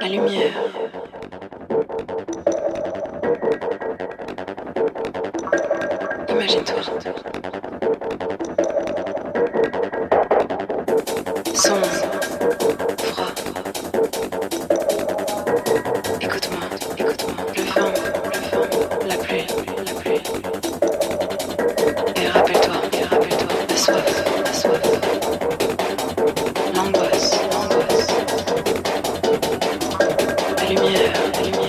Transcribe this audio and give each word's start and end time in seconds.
La 0.00 0.08
lumière. 0.08 0.52
Imagine-toi. 6.28 6.82
lumière. 30.68 31.63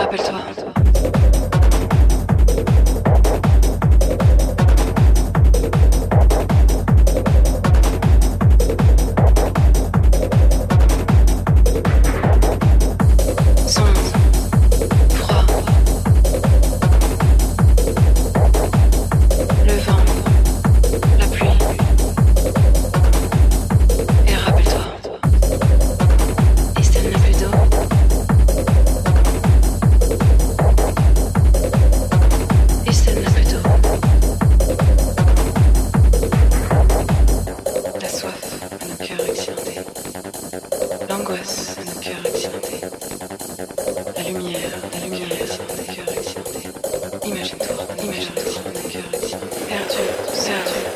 Repertoire. 0.00 0.59
Imagine-toi, 47.30 47.86
imagine-toi, 48.02 48.62
perdu, 49.68 50.02
perdu. 50.44 50.90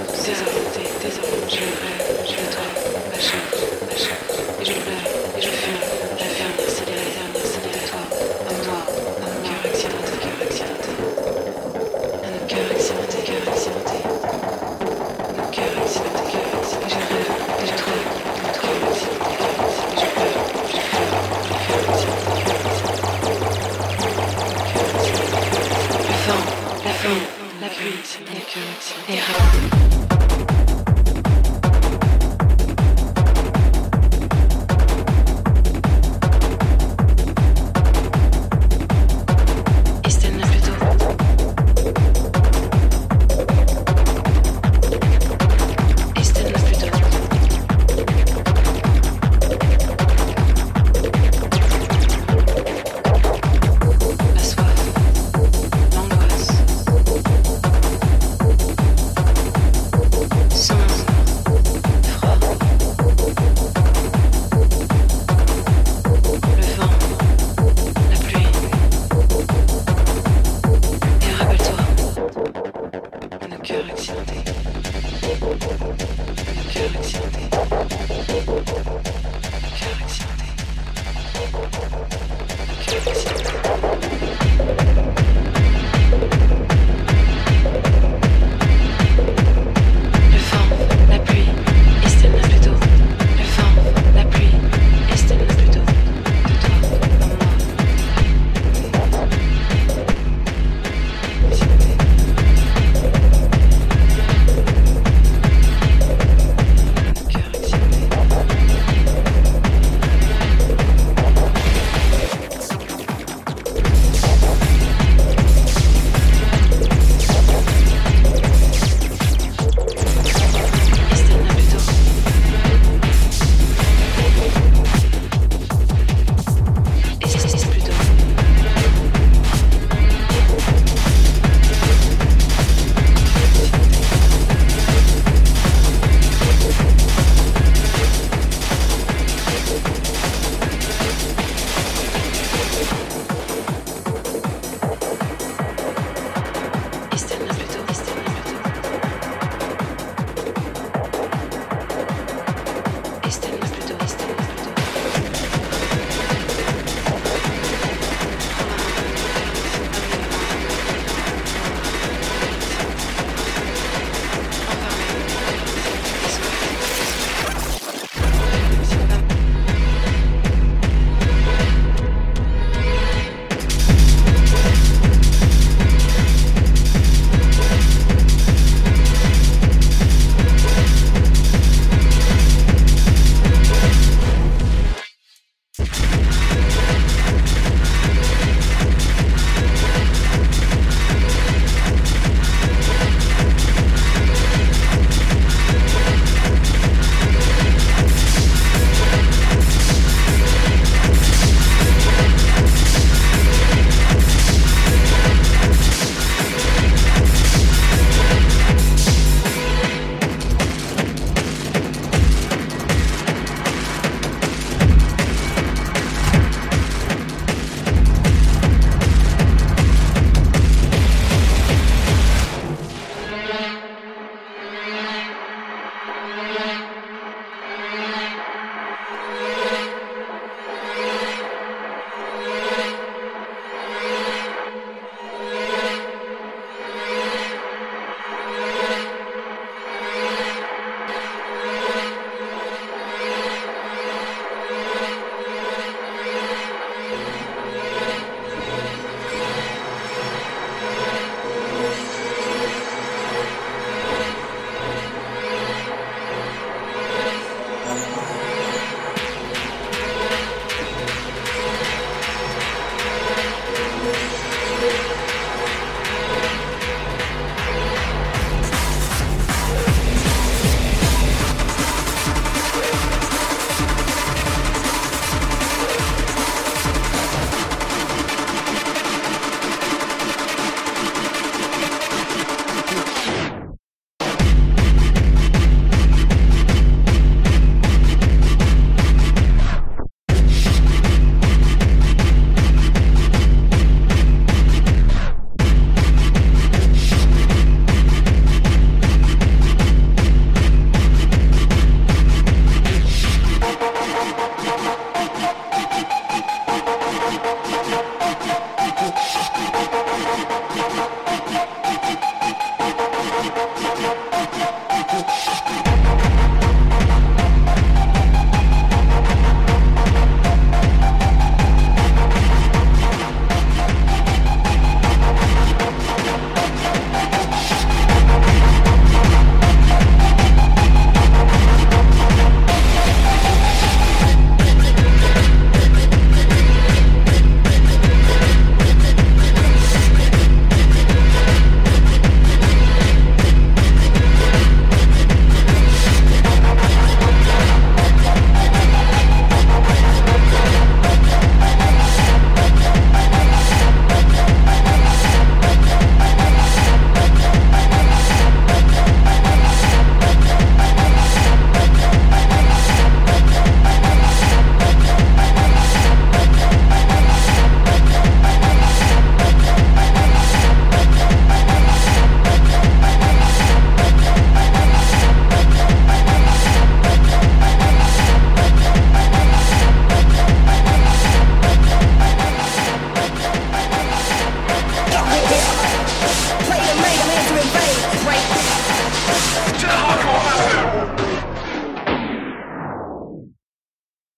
Jackson. 28.54 29.02
Yeah. 29.08 29.93